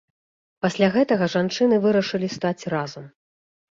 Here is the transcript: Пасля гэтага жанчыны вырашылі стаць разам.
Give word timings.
Пасля 0.65 0.87
гэтага 0.95 1.29
жанчыны 1.35 1.81
вырашылі 1.87 2.35
стаць 2.41 2.61
разам. 2.79 3.05